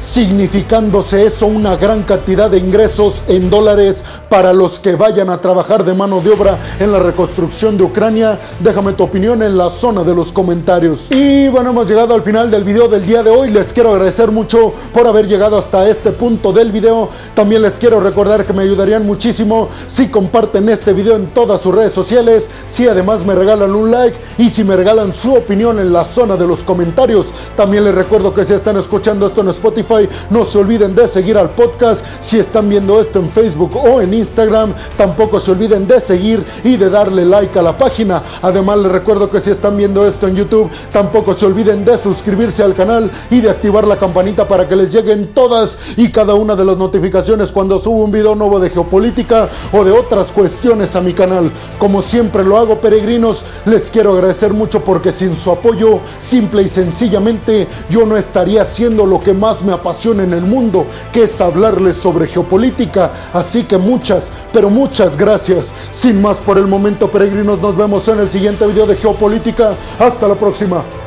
significándose 0.00 1.24
eso 1.24 1.46
una 1.46 1.76
gran 1.76 2.02
cantidad 2.02 2.50
de 2.50 2.58
ingresos 2.58 3.22
en 3.28 3.48
dólares 3.48 4.04
para 4.28 4.52
los 4.52 4.78
que 4.78 4.96
vayan 4.96 5.30
a 5.30 5.40
trabajar 5.40 5.84
de 5.84 5.94
mano 5.94 6.20
de 6.20 6.30
obra 6.30 6.58
en 6.78 6.92
la 6.92 6.98
reconstrucción 6.98 7.76
de 7.76 7.84
Ucrania? 7.84 8.38
Déjame 8.60 8.92
tu 8.92 9.04
opinión 9.04 9.42
en 9.42 9.56
la 9.56 9.70
zona 9.70 10.04
de 10.04 10.14
los 10.14 10.32
comentarios. 10.32 11.10
Y 11.10 11.48
bueno, 11.48 11.70
hemos 11.70 11.88
llegado 11.88 12.14
al 12.14 12.22
final 12.22 12.50
del 12.50 12.64
video 12.64 12.88
del 12.88 13.06
día 13.06 13.22
de 13.22 13.30
hoy. 13.30 13.50
Les 13.50 13.72
quiero 13.72 13.92
agradecer 13.92 14.30
mucho 14.30 14.74
por 14.92 15.06
haber 15.06 15.26
llegado 15.26 15.56
hasta 15.56 15.88
este 15.88 16.12
punto 16.12 16.52
del 16.52 16.72
video. 16.72 17.08
También 17.34 17.62
les 17.62 17.74
quiero 17.74 18.00
recordar 18.00 18.44
que 18.44 18.52
me 18.52 18.62
ayudarían 18.62 19.06
muchísimo 19.06 19.68
si 19.88 20.08
comparten 20.08 20.68
este 20.68 20.92
video 20.92 21.16
en 21.16 21.28
todas 21.28 21.60
sus 21.60 21.74
redes 21.74 21.92
sociales, 21.92 22.50
si 22.66 22.86
además 22.88 23.24
me 23.24 23.34
regalan 23.34 23.74
un 23.74 23.90
like 23.90 24.16
y 24.38 24.50
si 24.50 24.64
me 24.64 24.76
regalan 24.76 25.12
su 25.12 25.34
opinión 25.34 25.78
en 25.78 25.92
la 25.92 26.04
zona 26.04 26.36
de 26.36 26.46
los 26.46 26.62
comentarios. 26.62 27.32
También 27.56 27.84
les 27.84 27.94
recuerdo 27.94 28.34
que 28.34 28.44
si 28.44 28.52
están 28.52 28.76
escuchando 28.76 29.26
esto 29.26 29.42
Spotify. 29.48 30.08
No 30.30 30.44
se 30.44 30.58
olviden 30.58 30.94
de 30.94 31.08
seguir 31.08 31.36
al 31.38 31.50
podcast. 31.50 32.04
Si 32.20 32.38
están 32.38 32.68
viendo 32.68 33.00
esto 33.00 33.18
en 33.18 33.30
Facebook 33.30 33.76
o 33.76 34.00
en 34.00 34.14
Instagram, 34.14 34.74
tampoco 34.96 35.40
se 35.40 35.52
olviden 35.52 35.86
de 35.86 36.00
seguir 36.00 36.44
y 36.64 36.76
de 36.76 36.90
darle 36.90 37.24
like 37.24 37.58
a 37.58 37.62
la 37.62 37.76
página. 37.76 38.22
Además, 38.42 38.78
les 38.78 38.92
recuerdo 38.92 39.30
que 39.30 39.40
si 39.40 39.50
están 39.50 39.76
viendo 39.76 40.06
esto 40.06 40.26
en 40.26 40.36
YouTube, 40.36 40.70
tampoco 40.92 41.34
se 41.34 41.46
olviden 41.46 41.84
de 41.84 41.96
suscribirse 41.98 42.62
al 42.62 42.74
canal 42.74 43.10
y 43.30 43.40
de 43.40 43.50
activar 43.50 43.86
la 43.86 43.98
campanita 43.98 44.46
para 44.46 44.68
que 44.68 44.76
les 44.76 44.92
lleguen 44.92 45.28
todas 45.34 45.78
y 45.96 46.10
cada 46.10 46.34
una 46.34 46.56
de 46.56 46.64
las 46.64 46.76
notificaciones 46.76 47.52
cuando 47.52 47.78
subo 47.78 48.04
un 48.04 48.12
video 48.12 48.34
nuevo 48.34 48.60
de 48.60 48.70
geopolítica 48.70 49.48
o 49.72 49.84
de 49.84 49.92
otras 49.92 50.32
cuestiones 50.32 50.96
a 50.96 51.00
mi 51.00 51.12
canal. 51.12 51.50
Como 51.78 52.02
siempre 52.02 52.44
lo 52.44 52.56
hago, 52.56 52.80
peregrinos, 52.80 53.44
les 53.64 53.90
quiero 53.90 54.12
agradecer 54.12 54.52
mucho 54.52 54.84
porque 54.84 55.12
sin 55.12 55.34
su 55.34 55.50
apoyo, 55.50 56.00
simple 56.18 56.62
y 56.62 56.68
sencillamente, 56.68 57.66
yo 57.90 58.06
no 58.06 58.16
estaría 58.16 58.62
haciendo 58.62 59.06
lo 59.06 59.20
que 59.20 59.32
más 59.36 59.62
me 59.62 59.72
apasiona 59.72 60.24
en 60.24 60.32
el 60.32 60.42
mundo, 60.42 60.86
que 61.12 61.24
es 61.24 61.40
hablarles 61.40 61.96
sobre 61.96 62.26
geopolítica. 62.26 63.12
Así 63.32 63.64
que 63.64 63.78
muchas, 63.78 64.32
pero 64.52 64.70
muchas 64.70 65.16
gracias. 65.16 65.72
Sin 65.90 66.20
más 66.20 66.38
por 66.38 66.58
el 66.58 66.66
momento, 66.66 67.10
peregrinos, 67.10 67.60
nos 67.60 67.76
vemos 67.76 68.08
en 68.08 68.20
el 68.20 68.30
siguiente 68.30 68.66
video 68.66 68.86
de 68.86 68.96
geopolítica. 68.96 69.74
Hasta 69.98 70.28
la 70.28 70.34
próxima. 70.34 71.05